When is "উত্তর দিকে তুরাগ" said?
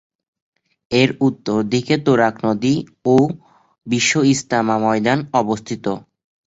1.27-2.35